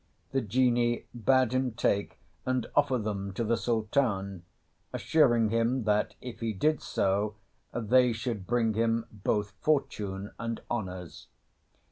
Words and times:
The 0.31 0.41
Genie 0.41 1.05
bade 1.13 1.51
him 1.51 1.73
take 1.73 2.17
and 2.43 2.65
offer 2.75 2.97
them 2.97 3.33
to 3.33 3.43
the 3.43 3.55
Sultan, 3.55 4.41
assuring 4.91 5.49
him 5.51 5.83
that 5.83 6.15
if 6.21 6.39
he 6.39 6.53
did 6.53 6.81
so 6.81 7.35
they 7.71 8.11
should 8.11 8.47
bring 8.47 8.73
him 8.73 9.05
both 9.11 9.51
fortune 9.61 10.31
and 10.39 10.59
honours. 10.71 11.27